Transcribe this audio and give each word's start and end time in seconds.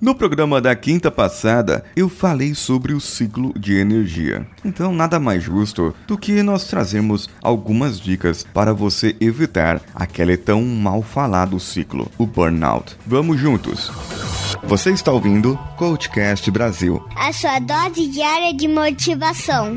No 0.00 0.14
programa 0.14 0.62
da 0.62 0.74
quinta 0.74 1.10
passada, 1.10 1.84
eu 1.94 2.08
falei 2.08 2.54
sobre 2.54 2.94
o 2.94 3.00
ciclo 3.00 3.52
de 3.58 3.74
energia. 3.74 4.46
Então, 4.64 4.94
nada 4.94 5.20
mais 5.20 5.42
justo 5.42 5.94
do 6.06 6.16
que 6.16 6.42
nós 6.42 6.64
trazermos 6.64 7.28
algumas 7.42 8.00
dicas 8.00 8.42
para 8.42 8.72
você 8.72 9.14
evitar 9.20 9.78
aquele 9.94 10.38
tão 10.38 10.64
mal 10.64 11.02
falado 11.02 11.60
ciclo, 11.60 12.10
o 12.16 12.24
burnout. 12.24 12.96
Vamos 13.06 13.38
juntos! 13.38 13.92
Você 14.64 14.90
está 14.90 15.12
ouvindo 15.12 15.58
Coachcast 15.76 16.50
Brasil 16.50 17.02
a 17.14 17.32
sua 17.32 17.58
dose 17.58 18.08
diária 18.08 18.54
de 18.54 18.66
motivação. 18.66 19.76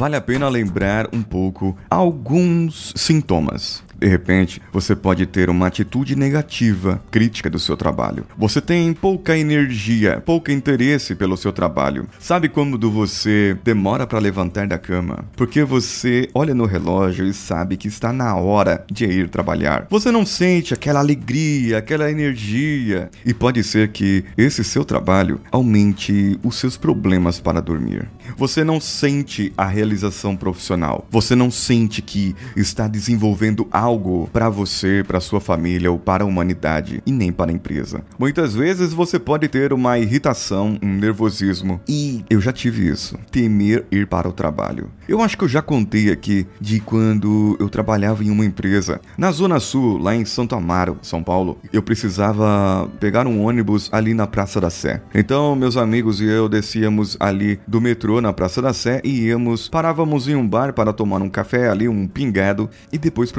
Vale 0.00 0.16
a 0.16 0.20
pena 0.22 0.48
lembrar 0.48 1.10
um 1.12 1.22
pouco 1.22 1.76
alguns 1.90 2.94
sintomas 2.96 3.84
de 4.00 4.06
repente, 4.06 4.62
você 4.72 4.96
pode 4.96 5.26
ter 5.26 5.50
uma 5.50 5.66
atitude 5.66 6.16
negativa, 6.16 7.02
crítica 7.10 7.50
do 7.50 7.58
seu 7.58 7.76
trabalho. 7.76 8.24
Você 8.38 8.58
tem 8.58 8.94
pouca 8.94 9.36
energia, 9.36 10.22
pouco 10.24 10.50
interesse 10.50 11.14
pelo 11.14 11.36
seu 11.36 11.52
trabalho. 11.52 12.08
Sabe 12.18 12.48
quando 12.48 12.90
você 12.90 13.56
demora 13.62 14.06
para 14.06 14.18
levantar 14.18 14.66
da 14.66 14.78
cama? 14.78 15.26
Porque 15.36 15.62
você 15.62 16.30
olha 16.34 16.54
no 16.54 16.64
relógio 16.64 17.26
e 17.26 17.34
sabe 17.34 17.76
que 17.76 17.88
está 17.88 18.10
na 18.10 18.34
hora 18.36 18.86
de 18.90 19.04
ir 19.04 19.28
trabalhar. 19.28 19.86
Você 19.90 20.10
não 20.10 20.24
sente 20.24 20.72
aquela 20.72 21.00
alegria, 21.00 21.76
aquela 21.76 22.10
energia. 22.10 23.10
E 23.26 23.34
pode 23.34 23.62
ser 23.62 23.88
que 23.88 24.24
esse 24.36 24.64
seu 24.64 24.82
trabalho 24.82 25.40
aumente 25.52 26.40
os 26.42 26.56
seus 26.56 26.78
problemas 26.78 27.38
para 27.38 27.60
dormir. 27.60 28.08
Você 28.36 28.64
não 28.64 28.80
sente 28.80 29.52
a 29.58 29.66
realização 29.66 30.34
profissional. 30.36 31.06
Você 31.10 31.34
não 31.34 31.50
sente 31.50 32.00
que 32.00 32.34
está 32.56 32.88
desenvolvendo 32.88 33.68
algo 33.70 33.89
algo 33.90 34.30
para 34.32 34.48
você, 34.48 35.04
para 35.06 35.18
sua 35.18 35.40
família 35.40 35.90
ou 35.90 35.98
para 35.98 36.22
a 36.22 36.26
humanidade 36.26 37.02
e 37.04 37.10
nem 37.10 37.32
para 37.32 37.50
a 37.50 37.54
empresa. 37.54 38.02
Muitas 38.16 38.54
vezes 38.54 38.92
você 38.92 39.18
pode 39.18 39.48
ter 39.48 39.72
uma 39.72 39.98
irritação, 39.98 40.78
um 40.80 40.94
nervosismo 40.94 41.80
e 41.88 42.24
eu 42.30 42.40
já 42.40 42.52
tive 42.52 42.88
isso, 42.88 43.18
temer 43.32 43.84
ir 43.90 44.06
para 44.06 44.28
o 44.28 44.32
trabalho. 44.32 44.90
Eu 45.08 45.20
acho 45.20 45.36
que 45.36 45.42
eu 45.42 45.48
já 45.48 45.60
contei 45.60 46.10
aqui 46.10 46.46
de 46.60 46.78
quando 46.78 47.56
eu 47.58 47.68
trabalhava 47.68 48.22
em 48.22 48.30
uma 48.30 48.44
empresa 48.44 49.00
na 49.18 49.32
Zona 49.32 49.58
Sul, 49.58 49.98
lá 49.98 50.14
em 50.14 50.24
Santo 50.24 50.54
Amaro, 50.54 50.98
São 51.02 51.20
Paulo. 51.20 51.58
Eu 51.72 51.82
precisava 51.82 52.88
pegar 53.00 53.26
um 53.26 53.44
ônibus 53.44 53.88
ali 53.92 54.14
na 54.14 54.28
Praça 54.28 54.60
da 54.60 54.70
Sé. 54.70 55.02
Então, 55.12 55.56
meus 55.56 55.76
amigos 55.76 56.20
e 56.20 56.26
eu 56.26 56.48
descíamos 56.48 57.16
ali 57.18 57.58
do 57.66 57.80
metrô 57.80 58.20
na 58.20 58.32
Praça 58.32 58.62
da 58.62 58.72
Sé 58.72 59.00
e 59.02 59.26
íamos, 59.26 59.68
parávamos 59.68 60.28
em 60.28 60.36
um 60.36 60.46
bar 60.46 60.72
para 60.72 60.92
tomar 60.92 61.20
um 61.22 61.28
café 61.28 61.68
ali, 61.68 61.88
um 61.88 62.06
pingado 62.06 62.70
e 62.92 62.98
depois 62.98 63.32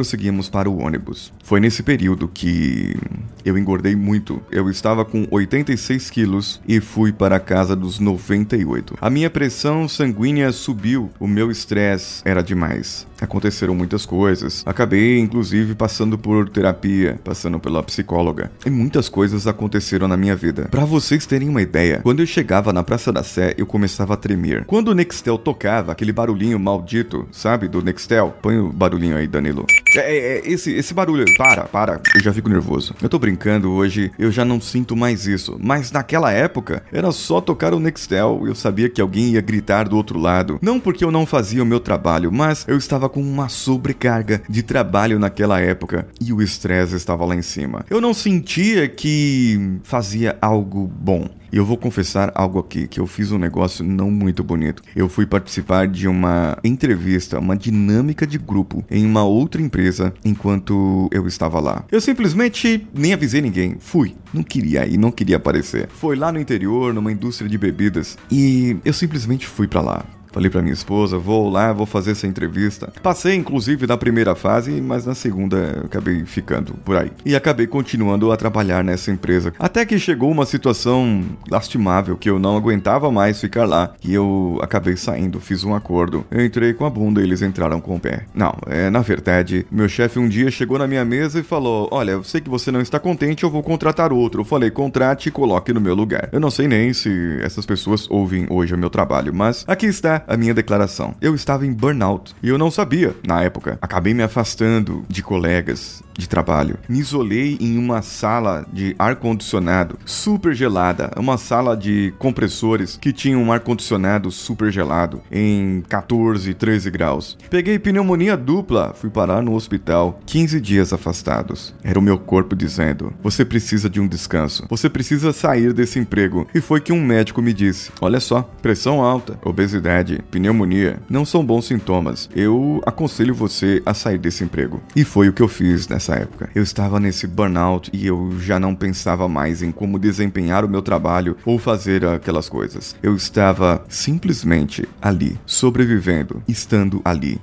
para 0.49 0.69
o 0.69 0.79
ônibus. 0.79 1.31
Foi 1.43 1.59
nesse 1.59 1.83
período 1.83 2.27
que 2.27 2.95
eu 3.43 3.57
engordei 3.57 3.95
muito. 3.95 4.41
Eu 4.51 4.69
estava 4.69 5.03
com 5.03 5.27
86 5.29 6.09
quilos 6.09 6.61
e 6.67 6.79
fui 6.79 7.11
para 7.11 7.35
a 7.35 7.39
casa 7.39 7.75
dos 7.75 7.99
98. 7.99 8.97
A 8.99 9.09
minha 9.09 9.29
pressão 9.29 9.87
sanguínea 9.87 10.51
subiu, 10.51 11.09
o 11.19 11.27
meu 11.27 11.51
estresse 11.51 12.21
era 12.25 12.41
demais. 12.41 13.07
Aconteceram 13.21 13.75
muitas 13.75 14.05
coisas. 14.05 14.63
Acabei, 14.65 15.19
inclusive, 15.19 15.75
passando 15.75 16.17
por 16.17 16.49
terapia, 16.49 17.19
passando 17.23 17.59
pela 17.59 17.83
psicóloga. 17.83 18.51
E 18.65 18.69
muitas 18.69 19.07
coisas 19.07 19.47
aconteceram 19.47 20.07
na 20.07 20.17
minha 20.17 20.35
vida. 20.35 20.67
Para 20.71 20.85
vocês 20.85 21.25
terem 21.25 21.47
uma 21.47 21.61
ideia, 21.61 22.01
quando 22.03 22.21
eu 22.21 22.25
chegava 22.25 22.73
na 22.73 22.83
Praça 22.83 23.11
da 23.11 23.23
Sé, 23.23 23.53
eu 23.57 23.65
começava 23.65 24.15
a 24.15 24.17
tremer. 24.17 24.65
Quando 24.65 24.89
o 24.89 24.95
Nextel 24.95 25.37
tocava, 25.37 25.91
aquele 25.91 26.11
barulhinho 26.11 26.59
maldito, 26.59 27.27
sabe, 27.31 27.67
do 27.67 27.81
Nextel, 27.81 28.35
põe 28.41 28.57
o 28.57 28.71
barulhinho 28.71 29.15
aí, 29.15 29.27
Danilo. 29.27 29.65
É, 29.95 29.99
é, 29.99 30.37
é, 30.37 30.41
esse, 30.51 30.71
esse 30.71 30.93
barulho. 30.93 31.25
Para, 31.37 31.65
para. 31.65 32.01
Eu 32.15 32.21
já 32.21 32.33
fico 32.33 32.49
nervoso. 32.49 32.95
Eu 33.01 33.09
tô 33.09 33.19
brincando 33.19 33.71
hoje, 33.71 34.11
eu 34.17 34.31
já 34.31 34.43
não 34.43 34.59
sinto 34.59 34.95
mais 34.95 35.27
isso. 35.27 35.57
Mas 35.61 35.91
naquela 35.91 36.31
época, 36.31 36.83
era 36.91 37.11
só 37.11 37.39
tocar 37.39 37.73
o 37.73 37.79
Nextel. 37.79 38.43
Eu 38.45 38.55
sabia 38.55 38.89
que 38.89 39.01
alguém 39.01 39.33
ia 39.33 39.41
gritar 39.41 39.87
do 39.87 39.95
outro 39.95 40.19
lado. 40.19 40.59
Não 40.61 40.79
porque 40.79 41.03
eu 41.03 41.11
não 41.11 41.25
fazia 41.25 41.61
o 41.61 41.65
meu 41.65 41.79
trabalho, 41.79 42.31
mas 42.31 42.65
eu 42.67 42.77
estava 42.77 43.09
com 43.11 43.21
uma 43.21 43.49
sobrecarga 43.49 44.41
de 44.49 44.63
trabalho 44.63 45.19
naquela 45.19 45.59
época 45.59 46.07
e 46.19 46.31
o 46.31 46.41
estresse 46.41 46.95
estava 46.95 47.25
lá 47.25 47.35
em 47.35 47.41
cima. 47.41 47.85
Eu 47.89 47.99
não 47.99 48.13
sentia 48.13 48.87
que 48.87 49.79
fazia 49.83 50.37
algo 50.41 50.87
bom. 50.87 51.29
E 51.51 51.57
eu 51.57 51.65
vou 51.65 51.75
confessar 51.75 52.31
algo 52.33 52.59
aqui, 52.59 52.87
que 52.87 52.97
eu 52.97 53.05
fiz 53.05 53.29
um 53.29 53.37
negócio 53.37 53.83
não 53.83 54.09
muito 54.09 54.41
bonito. 54.41 54.81
Eu 54.95 55.09
fui 55.09 55.25
participar 55.25 55.85
de 55.85 56.07
uma 56.07 56.57
entrevista, 56.63 57.39
uma 57.39 57.57
dinâmica 57.57 58.25
de 58.25 58.37
grupo 58.37 58.85
em 58.89 59.05
uma 59.05 59.25
outra 59.25 59.61
empresa 59.61 60.13
enquanto 60.23 61.09
eu 61.11 61.27
estava 61.27 61.59
lá. 61.59 61.83
Eu 61.91 61.99
simplesmente 61.99 62.87
nem 62.93 63.11
avisei 63.11 63.41
ninguém. 63.41 63.75
Fui. 63.79 64.15
Não 64.33 64.43
queria 64.43 64.87
ir, 64.87 64.97
não 64.97 65.11
queria 65.11 65.35
aparecer. 65.35 65.89
Foi 65.89 66.15
lá 66.15 66.31
no 66.31 66.39
interior, 66.39 66.93
numa 66.93 67.11
indústria 67.11 67.49
de 67.49 67.57
bebidas, 67.57 68.17
e 68.31 68.77
eu 68.85 68.93
simplesmente 68.93 69.45
fui 69.45 69.67
para 69.67 69.81
lá. 69.81 70.05
Falei 70.31 70.49
para 70.49 70.61
minha 70.61 70.73
esposa, 70.73 71.17
vou 71.17 71.49
lá, 71.49 71.73
vou 71.73 71.85
fazer 71.85 72.11
essa 72.11 72.27
entrevista. 72.27 72.91
Passei, 73.01 73.35
inclusive, 73.35 73.87
na 73.87 73.97
primeira 73.97 74.35
fase, 74.35 74.79
mas 74.81 75.05
na 75.05 75.15
segunda 75.15 75.83
acabei 75.85 76.23
ficando 76.25 76.73
por 76.85 76.95
aí. 76.95 77.11
E 77.25 77.35
acabei 77.35 77.67
continuando 77.67 78.31
a 78.31 78.37
trabalhar 78.37 78.83
nessa 78.83 79.11
empresa. 79.11 79.53
Até 79.59 79.85
que 79.85 79.99
chegou 79.99 80.31
uma 80.31 80.45
situação 80.45 81.23
lastimável 81.49 82.15
que 82.15 82.29
eu 82.29 82.39
não 82.39 82.55
aguentava 82.55 83.11
mais 83.11 83.41
ficar 83.41 83.65
lá. 83.65 83.93
E 84.03 84.13
eu 84.13 84.59
acabei 84.61 84.95
saindo, 84.95 85.39
fiz 85.39 85.63
um 85.63 85.75
acordo. 85.75 86.25
Eu 86.31 86.45
entrei 86.45 86.73
com 86.73 86.85
a 86.85 86.89
bunda 86.89 87.21
e 87.21 87.23
eles 87.23 87.41
entraram 87.41 87.81
com 87.81 87.95
o 87.95 87.99
pé. 87.99 88.25
Não, 88.33 88.55
é 88.67 88.89
na 88.89 89.01
verdade, 89.01 89.65
meu 89.71 89.87
chefe 89.87 90.19
um 90.19 90.27
dia 90.27 90.51
chegou 90.51 90.77
na 90.77 90.87
minha 90.87 91.03
mesa 91.03 91.39
e 91.39 91.43
falou: 91.43 91.87
Olha, 91.91 92.11
eu 92.11 92.23
sei 92.23 92.41
que 92.41 92.49
você 92.49 92.71
não 92.71 92.81
está 92.81 92.99
contente, 92.99 93.43
eu 93.43 93.49
vou 93.49 93.63
contratar 93.63 94.11
outro. 94.13 94.41
Eu 94.41 94.45
falei: 94.45 94.69
contrate 94.69 95.29
e 95.29 95.31
coloque 95.31 95.73
no 95.73 95.81
meu 95.81 95.95
lugar. 95.95 96.29
Eu 96.31 96.39
não 96.39 96.51
sei 96.51 96.67
nem 96.67 96.93
se 96.93 97.39
essas 97.41 97.65
pessoas 97.65 98.09
ouvem 98.09 98.45
hoje 98.49 98.73
o 98.73 98.77
meu 98.77 98.89
trabalho, 98.89 99.33
mas 99.33 99.63
aqui 99.67 99.85
está 99.85 100.20
a 100.27 100.37
minha 100.37 100.53
declaração. 100.53 101.15
Eu 101.21 101.35
estava 101.35 101.65
em 101.65 101.73
burnout 101.73 102.35
e 102.41 102.49
eu 102.49 102.57
não 102.57 102.71
sabia 102.71 103.15
na 103.25 103.43
época. 103.43 103.77
Acabei 103.81 104.13
me 104.13 104.23
afastando 104.23 105.05
de 105.07 105.21
colegas, 105.21 106.01
de 106.17 106.27
trabalho. 106.27 106.77
Me 106.87 106.99
isolei 106.99 107.57
em 107.59 107.77
uma 107.77 108.01
sala 108.01 108.65
de 108.71 108.95
ar-condicionado 108.97 109.97
super 110.05 110.53
gelada, 110.53 111.11
uma 111.17 111.37
sala 111.37 111.75
de 111.75 112.13
compressores 112.17 112.97
que 113.01 113.13
tinha 113.13 113.37
um 113.37 113.51
ar-condicionado 113.51 114.31
super 114.31 114.71
gelado 114.71 115.21
em 115.31 115.83
14, 115.89 116.53
13 116.53 116.91
graus. 116.91 117.37
Peguei 117.49 117.79
pneumonia 117.79 118.37
dupla, 118.37 118.93
fui 118.93 119.09
parar 119.09 119.41
no 119.41 119.53
hospital, 119.53 120.19
15 120.25 120.59
dias 120.59 120.93
afastados. 120.93 121.73
Era 121.83 121.99
o 121.99 122.01
meu 122.01 122.17
corpo 122.17 122.55
dizendo: 122.55 123.13
"Você 123.23 123.43
precisa 123.43 123.89
de 123.89 123.99
um 123.99 124.07
descanso. 124.07 124.65
Você 124.69 124.89
precisa 124.89 125.33
sair 125.33 125.73
desse 125.73 125.99
emprego". 125.99 126.47
E 126.53 126.61
foi 126.61 126.81
que 126.81 126.93
um 126.93 127.03
médico 127.03 127.41
me 127.41 127.53
disse: 127.53 127.91
"Olha 128.01 128.19
só, 128.19 128.43
pressão 128.61 129.01
alta, 129.01 129.37
obesidade, 129.43 130.23
pneumonia 130.29 130.99
não 131.09 131.25
são 131.25 131.45
bons 131.45 131.65
sintomas. 131.65 132.29
Eu 132.35 132.81
aconselho 132.85 133.33
você 133.33 133.81
a 133.85 133.93
sair 133.93 134.17
desse 134.17 134.43
emprego". 134.43 134.81
E 134.95 135.03
foi 135.03 135.29
o 135.29 135.33
que 135.33 135.41
eu 135.41 135.47
fiz 135.47 135.87
nessa 135.87 136.00
nessa 136.01 136.15
época. 136.15 136.49
Eu 136.55 136.63
estava 136.63 136.99
nesse 136.99 137.27
burnout 137.27 137.91
e 137.93 138.07
eu 138.07 138.39
já 138.39 138.59
não 138.59 138.73
pensava 138.73 139.27
mais 139.27 139.61
em 139.61 139.71
como 139.71 139.99
desempenhar 139.99 140.65
o 140.65 140.69
meu 140.69 140.81
trabalho 140.81 141.37
ou 141.45 141.59
fazer 141.59 142.03
aquelas 142.05 142.49
coisas. 142.49 142.95
Eu 143.03 143.15
estava 143.15 143.85
simplesmente 143.87 144.87
ali, 144.99 145.39
sobrevivendo, 145.45 146.41
estando 146.47 147.01
ali. 147.05 147.39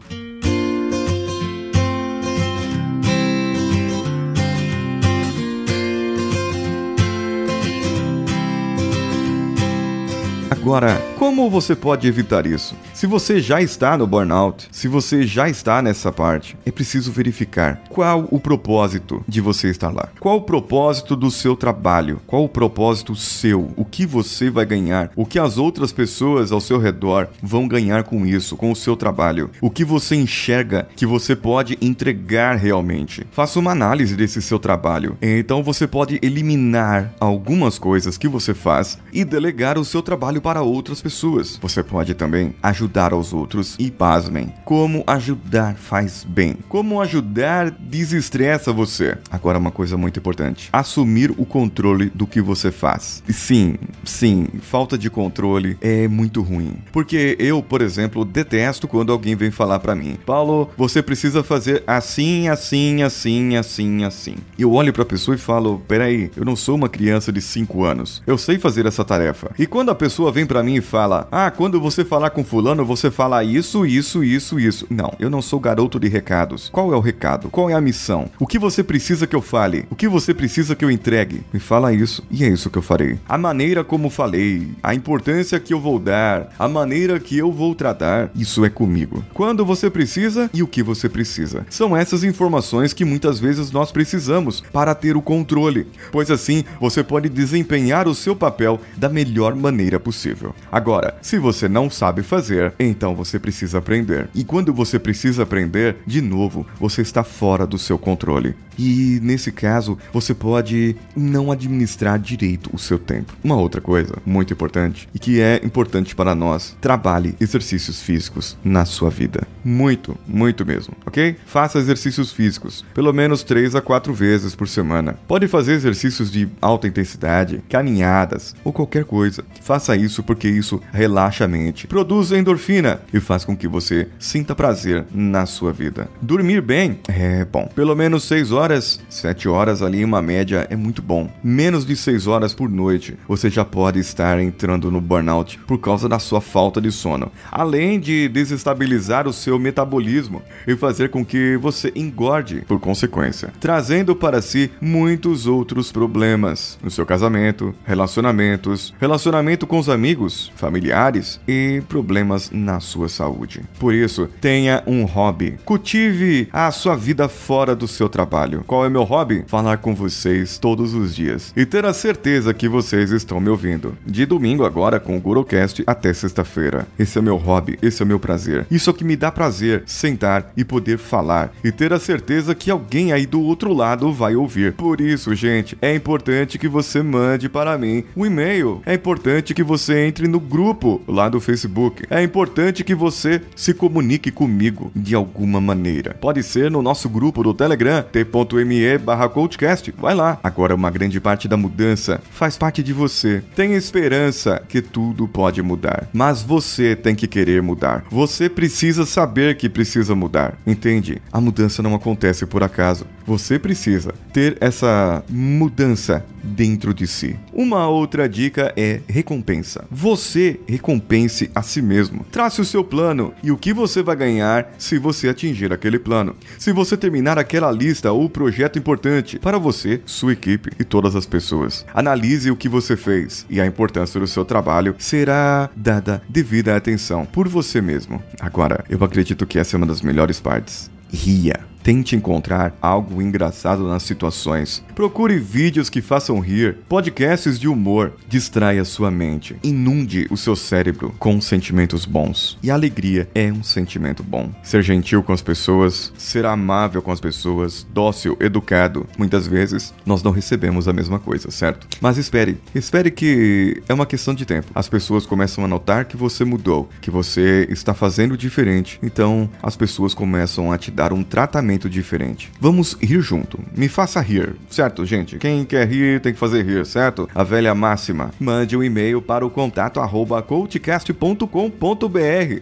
Agora, 10.50 11.00
como 11.16 11.48
você 11.48 11.76
pode 11.76 12.08
evitar 12.08 12.44
isso? 12.44 12.75
Se 12.98 13.06
você 13.06 13.40
já 13.40 13.62
está 13.62 13.96
no 13.96 14.08
burnout, 14.08 14.66
se 14.72 14.88
você 14.88 15.24
já 15.24 15.48
está 15.48 15.80
nessa 15.80 16.10
parte, 16.10 16.56
é 16.66 16.72
preciso 16.72 17.12
verificar 17.12 17.80
qual 17.88 18.26
o 18.28 18.40
propósito 18.40 19.22
de 19.28 19.40
você 19.40 19.70
estar 19.70 19.90
lá. 19.90 20.08
Qual 20.18 20.38
o 20.38 20.42
propósito 20.42 21.14
do 21.14 21.30
seu 21.30 21.54
trabalho? 21.54 22.20
Qual 22.26 22.42
o 22.42 22.48
propósito 22.48 23.14
seu? 23.14 23.70
O 23.76 23.84
que 23.84 24.04
você 24.04 24.50
vai 24.50 24.66
ganhar? 24.66 25.12
O 25.14 25.24
que 25.24 25.38
as 25.38 25.58
outras 25.58 25.92
pessoas 25.92 26.50
ao 26.50 26.60
seu 26.60 26.76
redor 26.76 27.28
vão 27.40 27.68
ganhar 27.68 28.02
com 28.02 28.26
isso, 28.26 28.56
com 28.56 28.72
o 28.72 28.74
seu 28.74 28.96
trabalho? 28.96 29.48
O 29.60 29.70
que 29.70 29.84
você 29.84 30.16
enxerga 30.16 30.88
que 30.96 31.06
você 31.06 31.36
pode 31.36 31.78
entregar 31.80 32.56
realmente? 32.56 33.24
Faça 33.30 33.60
uma 33.60 33.70
análise 33.70 34.16
desse 34.16 34.42
seu 34.42 34.58
trabalho. 34.58 35.16
Então 35.22 35.62
você 35.62 35.86
pode 35.86 36.18
eliminar 36.20 37.14
algumas 37.20 37.78
coisas 37.78 38.18
que 38.18 38.26
você 38.26 38.52
faz 38.52 38.98
e 39.12 39.24
delegar 39.24 39.78
o 39.78 39.84
seu 39.84 40.02
trabalho 40.02 40.42
para 40.42 40.62
outras 40.62 41.00
pessoas. 41.00 41.60
Você 41.62 41.80
pode 41.84 42.12
também 42.14 42.52
ajudar 42.60 42.88
ajudar 42.88 43.12
aos 43.12 43.32
outros 43.35 43.76
e 43.79 43.90
pasmem, 43.90 44.52
como 44.64 45.05
ajudar 45.06 45.75
faz 45.76 46.25
bem. 46.26 46.56
Como 46.69 47.00
ajudar 47.00 47.70
desestressa 47.70 48.73
você. 48.73 49.19
Agora 49.31 49.58
uma 49.58 49.70
coisa 49.70 49.96
muito 49.96 50.19
importante: 50.19 50.70
assumir 50.73 51.31
o 51.37 51.44
controle 51.44 52.11
do 52.14 52.26
que 52.26 52.40
você 52.40 52.73
faz. 52.73 53.23
Sim, 53.29 53.76
sim, 54.05 54.46
falta 54.62 54.96
de 54.96 55.11
controle 55.11 55.76
é 55.81 56.08
muito 56.08 56.40
ruim. 56.40 56.79
Porque 56.90 57.37
eu, 57.38 57.62
por 57.62 57.82
exemplo, 57.82 58.25
detesto 58.25 58.88
quando 58.88 59.12
alguém 59.12 59.37
vem 59.37 59.50
falar 59.50 59.79
para 59.81 59.94
mim: 59.94 60.17
"Paulo, 60.25 60.70
você 60.76 61.02
precisa 61.02 61.43
fazer 61.43 61.82
assim, 61.87 62.49
assim, 62.49 63.02
assim, 63.02 63.56
assim, 63.56 64.05
assim". 64.05 64.37
Eu 64.58 64.73
olho 64.73 64.93
para 64.93 65.02
a 65.02 65.06
pessoa 65.06 65.34
e 65.34 65.38
falo: 65.38 65.82
"Peraí, 65.87 66.31
eu 66.34 66.44
não 66.44 66.56
sou 66.56 66.75
uma 66.75 66.88
criança 66.88 67.31
de 67.31 67.43
5 67.43 67.84
anos. 67.84 68.23
Eu 68.26 68.38
sei 68.38 68.58
fazer 68.58 68.87
essa 68.87 69.05
tarefa". 69.05 69.50
E 69.58 69.67
quando 69.67 69.91
a 69.91 69.94
pessoa 69.94 70.32
vem 70.32 70.46
para 70.46 70.62
mim 70.62 70.76
e 70.76 70.81
fala: 70.81 71.29
"Ah, 71.31 71.50
quando 71.50 71.81
você 71.81 72.05
falar 72.05 72.31
com 72.31 72.43
fulano, 72.43 72.77
você 72.84 73.10
fala 73.10 73.44
isso, 73.44 73.84
isso, 73.86 74.22
isso, 74.22 74.58
isso". 74.58 74.86
Não, 74.90 75.12
eu 75.19 75.30
não 75.30 75.42
sou 75.42 75.60
garoto 75.60 75.98
de 75.98 76.08
recados. 76.08 76.69
Qual 76.70 76.92
é 76.92 76.96
o 76.96 77.00
recado? 77.00 77.48
Qual 77.50 77.70
é 77.70 77.75
a 77.75 77.80
missão? 77.80 78.30
O 78.38 78.46
que 78.46 78.58
você 78.58 78.82
precisa 78.82 79.26
que 79.26 79.36
eu 79.36 79.42
fale? 79.42 79.86
O 79.90 79.96
que 79.96 80.08
você 80.08 80.32
precisa 80.34 80.75
que 80.75 80.84
eu 80.84 80.90
entregue? 80.90 81.42
Me 81.52 81.60
fala 81.60 81.92
isso 81.92 82.22
e 82.30 82.44
é 82.44 82.48
isso 82.48 82.70
que 82.70 82.78
eu 82.78 82.82
farei. 82.82 83.19
A 83.28 83.38
maneira 83.38 83.84
como 83.84 84.10
falei, 84.10 84.69
a 84.82 84.94
importância 84.94 85.60
que 85.60 85.72
eu 85.72 85.80
vou 85.80 85.98
dar, 85.98 86.54
a 86.58 86.69
maneira 86.69 87.19
que 87.19 87.36
eu 87.36 87.50
vou 87.52 87.75
tratar, 87.75 88.30
isso 88.34 88.64
é 88.64 88.70
comigo. 88.70 89.24
Quando 89.34 89.64
você 89.64 89.90
precisa 89.90 90.50
e 90.52 90.62
o 90.62 90.66
que 90.66 90.82
você 90.82 91.08
precisa. 91.08 91.66
São 91.70 91.96
essas 91.96 92.24
informações 92.24 92.92
que 92.92 93.04
muitas 93.04 93.38
vezes 93.38 93.70
nós 93.70 93.92
precisamos 93.92 94.62
para 94.72 94.94
ter 94.94 95.16
o 95.16 95.22
controle, 95.22 95.86
pois 96.10 96.31
assim 96.31 96.64
você 96.81 97.02
pode 97.02 97.28
desempenhar 97.28 98.08
o 98.08 98.14
seu 98.14 98.34
papel 98.34 98.81
da 98.96 99.08
melhor 99.08 99.54
maneira 99.54 99.98
possível. 99.98 100.54
Agora, 100.70 101.16
se 101.22 101.38
você 101.38 101.69
não 101.69 101.90
sabe 101.90 102.22
fazer, 102.22 102.68
então 102.79 103.15
você 103.15 103.38
precisa 103.38 103.79
aprender. 103.79 104.29
E 104.35 104.44
quando 104.44 104.73
você 104.73 104.99
precisa 104.99 105.43
aprender, 105.43 105.97
de 106.06 106.20
novo, 106.20 106.67
você 106.79 107.03
está 107.03 107.23
fora 107.23 107.67
do 107.67 107.79
seu 107.79 107.99
controle. 107.99 108.55
E 108.79 109.19
nesse 109.23 109.50
caso, 109.50 109.99
você 110.12 110.32
pode 110.32 110.94
não 111.17 111.50
administrar 111.50 112.19
direito 112.19 112.70
o 112.73 112.79
seu 112.79 112.99
tempo. 112.99 113.35
Uma 113.43 113.56
outra 113.56 113.81
coisa 113.81 114.15
muito 114.25 114.53
importante 114.53 115.09
e 115.12 115.19
que 115.19 115.41
é 115.41 115.61
importante 115.65 116.15
para 116.15 116.35
nós: 116.35 116.76
trabalhe 116.81 117.35
exercícios 117.41 118.00
físicos 118.00 118.56
na 118.62 118.85
sua 118.85 119.11
vida. 119.11 119.47
Muito, 119.65 120.17
muito 120.26 120.65
mesmo, 120.65 120.94
ok? 121.05 121.37
Faça 121.44 121.79
exercícios 121.79 122.31
físicos, 122.31 122.85
pelo 122.94 123.12
menos 123.12 123.43
3 123.43 123.75
a 123.75 123.81
4 123.81 124.15
vezes 124.15 124.55
por 124.55 124.69
semana. 124.69 125.19
Pode 125.26 125.49
fazer 125.49 125.73
exercícios 125.73 126.31
de 126.31 126.49
alta 126.61 126.87
intensidade, 126.87 127.62
caminhadas 127.69 128.55
ou 128.62 128.73
qualquer 128.73 129.05
coisa. 129.05 129.44
Faça 129.61 129.97
isso 129.97 130.23
porque 130.23 130.49
isso 130.49 130.81
relaxa 130.93 131.44
a 131.44 131.49
mente, 131.49 131.87
produz 131.87 132.31
endorfina 132.58 133.00
e 133.14 133.20
faz 133.20 133.44
com 133.44 133.56
que 133.56 133.69
você 133.69 134.08
sinta 134.19 134.55
prazer 134.55 135.06
na 135.14 135.46
sua 135.46 135.72
vida. 135.72 136.10
Dormir 136.20 136.60
bem 136.60 136.99
é 137.08 137.44
bom. 137.44 137.70
Pelo 137.75 137.94
menos 137.94 138.25
6 138.25 138.50
horas, 138.52 139.00
7 139.08 139.49
horas 139.49 139.81
ali, 139.81 140.05
uma 140.05 140.20
média 140.20 140.66
é 140.69 140.76
muito 140.76 141.00
bom. 141.00 141.31
Menos 141.43 141.87
de 141.87 141.96
6 141.96 142.26
horas 142.26 142.52
por 142.52 142.69
noite, 142.69 143.16
você 143.28 143.49
já 143.49 143.64
pode 143.64 144.00
estar 144.00 144.40
entrando 144.40 144.90
no 144.90 145.00
burnout 145.00 145.58
por 145.60 145.78
causa 145.78 146.08
da 146.08 146.19
sua 146.19 146.40
falta 146.40 146.81
de 146.81 146.90
sono. 146.90 147.31
Além 147.50 148.00
de 148.00 148.28
desestabilizar 148.28 149.28
o 149.28 149.32
seu 149.32 149.58
metabolismo 149.58 150.43
e 150.66 150.76
fazer 150.76 151.10
com 151.10 151.25
que 151.25 151.56
você 151.56 151.93
engorde 151.94 152.64
por 152.66 152.81
consequência, 152.81 153.52
trazendo 153.60 154.16
para 154.16 154.43
si 154.43 154.70
muitos 154.81 155.46
outros 155.46 155.93
problemas 155.93 156.78
no 156.82 156.90
seu 156.90 157.06
casamento, 157.06 157.75
relacionamentos, 157.84 158.93
relacionamento 158.99 159.66
com 159.66 159.78
os 159.78 159.88
amigos, 159.88 160.50
familiares 160.56 161.40
e 161.46 161.82
problemas 161.88 162.47
na 162.52 162.80
sua 162.80 163.08
saúde. 163.08 163.62
Por 163.78 163.94
isso, 163.94 164.28
tenha 164.40 164.82
um 164.86 165.04
hobby. 165.04 165.58
Cultive 165.64 166.48
a 166.52 166.70
sua 166.70 166.96
vida 166.96 167.28
fora 167.28 167.74
do 167.74 167.86
seu 167.86 168.08
trabalho. 168.08 168.64
Qual 168.66 168.84
é 168.84 168.88
meu 168.88 169.04
hobby? 169.04 169.44
Falar 169.46 169.78
com 169.78 169.94
vocês 169.94 170.58
todos 170.58 170.94
os 170.94 171.14
dias 171.14 171.52
e 171.56 171.64
ter 171.64 171.84
a 171.84 171.92
certeza 171.92 172.54
que 172.54 172.68
vocês 172.68 173.10
estão 173.10 173.40
me 173.40 173.48
ouvindo. 173.48 173.96
De 174.06 174.26
domingo 174.26 174.64
agora 174.64 174.98
com 174.98 175.16
o 175.16 175.20
Gurocast 175.20 175.82
até 175.86 176.12
sexta-feira. 176.12 176.86
Esse 176.98 177.18
é 177.18 177.22
meu 177.22 177.36
hobby, 177.36 177.78
esse 177.82 178.02
é 178.02 178.04
meu 178.04 178.18
prazer. 178.18 178.66
Isso 178.70 178.90
é 178.90 178.92
o 178.92 178.96
que 178.96 179.04
me 179.04 179.16
dá 179.16 179.30
prazer, 179.30 179.82
sentar 179.86 180.52
e 180.56 180.64
poder 180.64 180.98
falar 180.98 181.52
e 181.62 181.70
ter 181.70 181.92
a 181.92 181.98
certeza 181.98 182.54
que 182.54 182.70
alguém 182.70 183.12
aí 183.12 183.26
do 183.26 183.40
outro 183.40 183.72
lado 183.72 184.12
vai 184.12 184.34
ouvir. 184.34 184.72
Por 184.72 185.00
isso, 185.00 185.34
gente, 185.34 185.76
é 185.80 185.94
importante 185.94 186.58
que 186.58 186.68
você 186.68 187.02
mande 187.02 187.48
para 187.48 187.78
mim 187.78 188.04
um 188.16 188.24
e-mail. 188.24 188.82
É 188.84 188.94
importante 188.94 189.54
que 189.54 189.62
você 189.62 190.06
entre 190.06 190.26
no 190.26 190.40
grupo 190.40 191.00
lá 191.06 191.28
do 191.28 191.40
Facebook. 191.40 192.04
É 192.10 192.22
importante 192.22 192.38
que 192.85 192.94
você 192.94 193.43
se 193.56 193.75
comunique 193.75 194.31
comigo 194.31 194.90
de 194.94 195.14
alguma 195.14 195.61
maneira. 195.61 196.14
Pode 196.20 196.43
ser 196.43 196.70
no 196.70 196.82
nosso 196.82 197.08
grupo 197.08 197.43
do 197.43 197.55
Telegram, 197.55 198.02
t.me 198.02 198.99
barra 198.99 199.29
coachcast. 199.29 199.93
Vai 199.99 200.14
lá. 200.14 200.38
Agora, 200.43 200.75
uma 200.75 200.90
grande 200.90 201.20
parte 201.20 201.49
da 201.49 201.56
mudança 201.56 202.20
faz 202.31 202.56
parte 202.56 202.82
de 202.82 202.93
você. 202.93 203.43
Tenha 203.55 203.76
esperança 203.76 204.62
que 204.69 204.81
tudo 204.81 205.26
pode 205.26 205.62
mudar. 205.62 206.08
Mas 206.12 206.43
você 206.43 206.94
tem 206.94 207.14
que 207.14 207.26
querer 207.26 207.62
mudar. 207.62 208.05
Você 208.11 208.49
precisa 208.49 209.05
saber 209.05 209.56
que 209.56 209.69
precisa 209.69 210.14
mudar. 210.14 210.58
Entende? 210.67 211.20
A 211.32 211.41
mudança 211.41 211.82
não 211.82 211.94
acontece 211.94 212.46
por 212.46 212.62
acaso. 212.62 213.06
Você 213.28 213.58
precisa 213.58 214.14
ter 214.32 214.56
essa 214.58 215.22
mudança 215.28 216.25
dentro 216.42 216.94
de 216.94 217.06
si. 217.06 217.36
Uma 217.52 217.86
outra 217.86 218.26
dica 218.26 218.72
é 218.75 219.02
recompensa. 219.06 219.84
Você 219.90 220.58
recompense 220.66 221.50
a 221.54 221.60
si 221.60 221.82
mesmo. 221.82 222.25
Trace 222.32 222.62
o 222.62 222.64
seu 222.64 222.82
plano 222.82 223.34
e 223.42 223.52
o 223.52 223.58
que 223.58 223.75
você 223.75 224.02
vai 224.02 224.16
ganhar 224.16 224.72
se 224.78 224.98
você 224.98 225.28
atingir 225.28 225.75
aquele 225.75 225.98
plano. 225.98 226.34
Se 226.58 226.72
você 226.72 226.96
terminar 226.96 227.38
aquela 227.38 227.70
lista 227.70 228.10
ou 228.10 228.30
projeto 228.30 228.78
importante 228.78 229.38
para 229.38 229.58
você, 229.58 230.00
sua 230.06 230.32
equipe 230.32 230.70
e 230.81 230.82
todas 230.82 231.14
as 231.14 231.26
pessoas. 231.26 231.84
Analise 231.92 232.50
o 232.50 232.56
que 232.56 232.66
você 232.66 232.96
fez 232.96 233.44
e 233.50 233.60
a 233.60 233.66
importância 233.66 234.19
do 234.19 234.26
seu 234.26 234.42
trabalho 234.42 234.96
será 234.98 235.69
dada 235.76 236.22
devida 236.31 236.74
atenção 236.74 237.26
por 237.26 237.46
você 237.46 237.82
mesmo. 237.82 238.22
Agora, 238.40 238.86
eu 238.88 239.04
acredito 239.04 239.44
que 239.44 239.58
essa 239.58 239.76
é 239.76 239.78
uma 239.78 239.86
das 239.86 240.00
melhores 240.00 240.40
partes. 240.40 240.90
Ria. 241.12 241.69
Tente 241.82 242.16
encontrar 242.16 242.76
algo 242.80 243.22
engraçado 243.22 243.86
nas 243.86 244.02
situações. 244.02 244.84
Procure 244.94 245.38
vídeos 245.38 245.88
que 245.88 246.02
façam 246.02 246.40
rir, 246.40 246.78
podcasts 246.88 247.58
de 247.58 247.69
humor. 247.69 248.12
Distraia 248.28 248.84
sua 248.84 249.10
mente. 249.10 249.56
Inunde 249.62 250.26
o 250.30 250.36
seu 250.36 250.56
cérebro 250.56 251.14
com 251.19 251.40
sentimentos 251.40 252.04
bons. 252.04 252.58
E 252.62 252.70
alegria 252.70 253.28
é 253.34 253.52
um 253.52 253.62
sentimento 253.62 254.22
bom. 254.22 254.50
Ser 254.62 254.82
gentil 254.82 255.22
com 255.22 255.32
as 255.32 255.42
pessoas, 255.42 256.12
ser 256.16 256.44
amável 256.44 257.00
com 257.00 257.12
as 257.12 257.20
pessoas, 257.20 257.86
dócil, 257.92 258.36
educado. 258.40 259.06
Muitas 259.16 259.46
vezes 259.46 259.94
nós 260.04 260.22
não 260.22 260.32
recebemos 260.32 260.88
a 260.88 260.92
mesma 260.92 261.19
coisa, 261.19 261.50
certo? 261.50 261.86
Mas 262.00 262.19
espere, 262.19 262.58
espere 262.74 263.10
que 263.10 263.82
é 263.88 263.94
uma 263.94 264.06
questão 264.06 264.34
de 264.34 264.44
tempo. 264.44 264.69
As 264.74 264.88
pessoas 264.88 265.26
começam 265.26 265.64
a 265.64 265.69
notar 265.69 266.06
que 266.06 266.16
você 266.16 266.44
mudou, 266.44 266.88
que 267.00 267.10
você 267.10 267.66
está 267.70 267.94
fazendo 267.94 268.36
diferente. 268.36 268.98
Então 269.03 269.48
as 269.62 269.76
pessoas 269.76 270.14
começam 270.14 270.72
a 270.72 270.79
te 270.79 270.91
dar 270.91 271.12
um 271.12 271.22
tratamento 271.22 271.78
diferente. 271.87 272.51
Vamos 272.58 272.94
rir 272.94 273.20
junto. 273.20 273.61
Me 273.77 273.89
faça 273.89 274.23
rir, 274.23 274.56
certo, 274.70 275.05
gente? 275.05 275.37
Quem 275.37 275.67
quer 275.67 275.87
rir 275.87 276.19
tem 276.23 276.32
que 276.32 276.39
fazer 276.39 276.65
rir, 276.65 276.87
certo? 276.87 277.29
A 277.35 277.44
velha 277.44 277.75
máxima. 277.75 278.31
Mande 278.41 278.75
um 278.75 278.82
e-mail 278.82 279.20
para 279.20 279.44
o 279.44 279.51
contato 279.51 280.01
arroba 280.01 280.41
coachcast.com.br. 280.41 281.49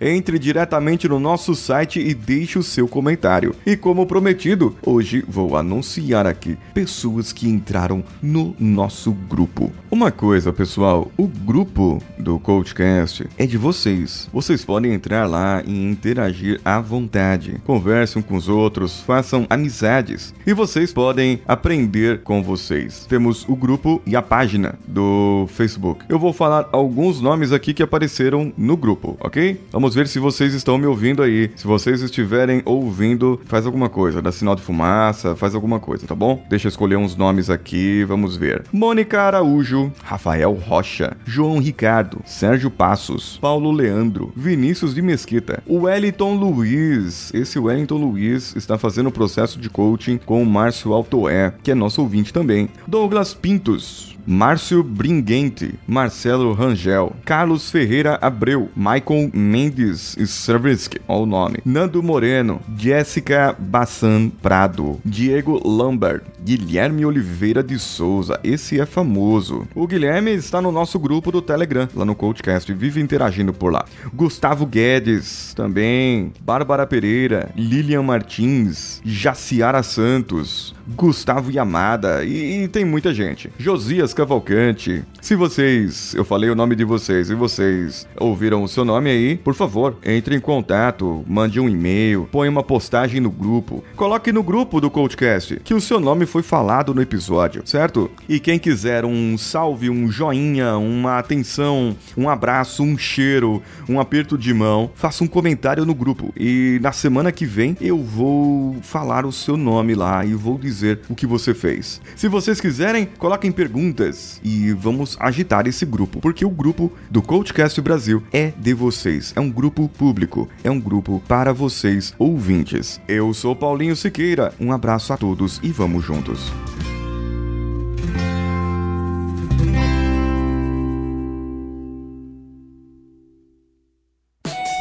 Entre 0.00 0.38
diretamente 0.40 1.08
no 1.08 1.20
nosso 1.20 1.54
site 1.54 2.00
e 2.00 2.12
deixe 2.12 2.58
o 2.58 2.62
seu 2.62 2.88
comentário. 2.88 3.54
E 3.64 3.76
como 3.76 4.06
prometido, 4.06 4.76
hoje 4.84 5.24
vou 5.28 5.56
anunciar 5.56 6.26
aqui 6.26 6.56
pessoas 6.74 7.32
que 7.32 7.48
entraram 7.48 8.02
no 8.20 8.56
nosso 8.58 9.12
grupo. 9.12 9.72
Uma 9.90 10.10
coisa, 10.10 10.52
pessoal, 10.52 11.12
o 11.16 11.26
grupo 11.28 12.02
do 12.18 12.38
Coachcast 12.38 13.26
é 13.36 13.46
de 13.46 13.58
vocês. 13.58 14.28
Vocês 14.32 14.64
podem 14.64 14.92
entrar 14.92 15.26
lá 15.26 15.62
e 15.64 15.70
interagir 15.70 16.60
à 16.64 16.80
vontade. 16.80 17.60
Conversem 17.64 18.22
com 18.22 18.36
os 18.36 18.48
outros, 18.48 18.95
façam 19.00 19.46
amizades 19.48 20.34
e 20.46 20.52
vocês 20.52 20.92
podem 20.92 21.40
aprender 21.46 22.22
com 22.22 22.42
vocês. 22.42 23.06
Temos 23.08 23.46
o 23.48 23.54
grupo 23.54 24.00
e 24.06 24.16
a 24.16 24.22
página 24.22 24.78
do 24.86 25.46
Facebook. 25.50 26.04
Eu 26.08 26.18
vou 26.18 26.32
falar 26.32 26.68
alguns 26.72 27.20
nomes 27.20 27.52
aqui 27.52 27.72
que 27.72 27.82
apareceram 27.82 28.52
no 28.56 28.76
grupo, 28.76 29.16
ok? 29.20 29.60
Vamos 29.70 29.94
ver 29.94 30.08
se 30.08 30.18
vocês 30.18 30.54
estão 30.54 30.78
me 30.78 30.86
ouvindo 30.86 31.22
aí. 31.22 31.50
Se 31.56 31.66
vocês 31.66 32.02
estiverem 32.02 32.62
ouvindo, 32.64 33.40
faz 33.46 33.66
alguma 33.66 33.88
coisa, 33.88 34.22
dá 34.22 34.32
sinal 34.32 34.56
de 34.56 34.62
fumaça, 34.62 35.36
faz 35.36 35.54
alguma 35.54 35.78
coisa, 35.78 36.06
tá 36.06 36.14
bom? 36.14 36.44
Deixa 36.48 36.66
eu 36.66 36.70
escolher 36.70 36.96
uns 36.96 37.14
nomes 37.16 37.50
aqui, 37.50 38.04
vamos 38.04 38.36
ver. 38.36 38.64
Mônica 38.72 39.20
Araújo, 39.20 39.92
Rafael 40.02 40.52
Rocha, 40.52 41.16
João 41.24 41.58
Ricardo, 41.58 42.20
Sérgio 42.24 42.70
Passos, 42.70 43.38
Paulo 43.40 43.70
Leandro, 43.70 44.32
Vinícius 44.34 44.94
de 44.94 45.02
Mesquita, 45.02 45.62
Wellington 45.68 46.34
Luiz. 46.34 47.32
Esse 47.34 47.58
Wellington 47.58 47.96
Luiz 47.96 48.56
está 48.56 48.78
fazendo 48.78 48.85
o 49.08 49.12
processo 49.12 49.58
de 49.58 49.68
coaching 49.68 50.18
com 50.18 50.42
o 50.42 50.46
Márcio 50.46 50.92
Altoé, 50.92 51.52
que 51.62 51.70
é 51.70 51.74
nosso 51.74 52.00
ouvinte 52.00 52.32
também. 52.32 52.68
Douglas 52.86 53.34
Pintos, 53.34 54.15
Márcio 54.26 54.82
Bringuente, 54.82 55.74
Marcelo 55.86 56.52
Rangel, 56.52 57.14
Carlos 57.24 57.70
Ferreira 57.70 58.18
Abreu, 58.20 58.68
Michael 58.76 59.30
Mendes 59.32 60.16
Servisk, 60.26 60.96
olha 61.06 61.22
o 61.22 61.26
nome, 61.26 61.58
Nando 61.64 62.02
Moreno, 62.02 62.60
Jéssica 62.76 63.54
Bassan 63.58 64.28
Prado, 64.42 65.00
Diego 65.04 65.60
Lambert, 65.66 66.22
Guilherme 66.42 67.04
Oliveira 67.04 67.62
de 67.62 67.78
Souza, 67.78 68.38
esse 68.42 68.80
é 68.80 68.86
famoso. 68.86 69.66
O 69.74 69.86
Guilherme 69.86 70.32
está 70.32 70.60
no 70.60 70.70
nosso 70.70 70.98
grupo 70.98 71.30
do 71.32 71.42
Telegram, 71.42 71.88
lá 71.94 72.04
no 72.04 72.14
Coachcast, 72.14 72.72
vive 72.72 73.00
interagindo 73.00 73.52
por 73.52 73.72
lá. 73.72 73.84
Gustavo 74.14 74.66
Guedes, 74.66 75.52
também, 75.54 76.32
Bárbara 76.40 76.86
Pereira, 76.86 77.50
Lilian 77.56 78.02
Martins, 78.02 79.00
Jaciara 79.04 79.82
Santos, 79.82 80.74
Gustavo 80.86 81.50
Yamada 81.50 82.24
e, 82.24 82.64
e, 82.64 82.68
tem 82.68 82.84
muita 82.84 83.12
gente. 83.12 83.50
Josias 83.58 84.14
Cavalcante. 84.16 85.04
Se 85.20 85.36
vocês, 85.36 86.14
eu 86.14 86.24
falei 86.24 86.48
o 86.48 86.54
nome 86.54 86.74
de 86.74 86.84
vocês 86.84 87.28
e 87.28 87.34
vocês 87.34 88.08
ouviram 88.18 88.62
o 88.62 88.68
seu 88.68 88.84
nome 88.84 89.10
aí, 89.10 89.36
por 89.36 89.54
favor, 89.54 89.98
entre 90.04 90.34
em 90.34 90.40
contato, 90.40 91.22
mande 91.28 91.60
um 91.60 91.68
e-mail, 91.68 92.26
põe 92.32 92.48
uma 92.48 92.62
postagem 92.62 93.20
no 93.20 93.30
grupo. 93.30 93.84
Coloque 93.94 94.32
no 94.32 94.42
grupo 94.42 94.80
do 94.80 94.90
Coachcast 94.90 95.60
que 95.62 95.74
o 95.74 95.80
seu 95.80 96.00
nome 96.00 96.24
foi 96.24 96.42
falado 96.42 96.94
no 96.94 97.02
episódio, 97.02 97.62
certo? 97.66 98.10
E 98.26 98.40
quem 98.40 98.58
quiser 98.58 99.04
um 99.04 99.36
salve, 99.36 99.90
um 99.90 100.10
joinha, 100.10 100.78
uma 100.78 101.18
atenção, 101.18 101.94
um 102.16 102.30
abraço, 102.30 102.82
um 102.82 102.96
cheiro, 102.96 103.62
um 103.86 104.00
aperto 104.00 104.38
de 104.38 104.54
mão, 104.54 104.90
faça 104.94 105.22
um 105.22 105.28
comentário 105.28 105.84
no 105.84 105.94
grupo. 105.94 106.32
E 106.36 106.78
na 106.80 106.92
semana 106.92 107.30
que 107.30 107.44
vem 107.44 107.76
eu 107.80 107.98
vou 107.98 108.76
falar 108.80 109.26
o 109.26 109.32
seu 109.32 109.58
nome 109.58 109.94
lá 109.94 110.24
e 110.24 110.32
vou 110.32 110.56
dizer 110.56 111.00
o 111.08 111.14
que 111.14 111.26
você 111.26 111.52
fez. 111.52 112.00
Se 112.14 112.28
vocês 112.28 112.60
quiserem, 112.60 113.06
coloquem 113.18 113.52
perguntas 113.52 114.05
e 114.42 114.72
vamos 114.72 115.16
agitar 115.18 115.66
esse 115.66 115.84
grupo, 115.84 116.20
porque 116.20 116.44
o 116.44 116.50
grupo 116.50 116.92
do 117.10 117.22
Coachcast 117.22 117.80
Brasil 117.80 118.22
é 118.32 118.52
de 118.58 118.74
vocês, 118.74 119.32
é 119.36 119.40
um 119.40 119.50
grupo 119.50 119.88
público, 119.88 120.48
é 120.62 120.70
um 120.70 120.80
grupo 120.80 121.22
para 121.26 121.52
vocês 121.52 122.14
ouvintes. 122.18 123.00
Eu 123.08 123.32
sou 123.32 123.56
Paulinho 123.56 123.96
Siqueira, 123.96 124.52
um 124.60 124.72
abraço 124.72 125.12
a 125.12 125.16
todos 125.16 125.60
e 125.62 125.70
vamos 125.70 126.04
juntos. 126.04 126.52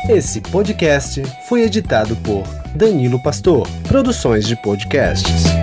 Esse 0.08 0.40
podcast 0.40 1.24
foi 1.50 1.64
editado 1.64 2.16
por 2.18 2.44
Danilo 2.76 3.22
Pastor, 3.24 3.68
Produções 3.88 4.48
de 4.48 4.56
Podcasts. 4.62 5.55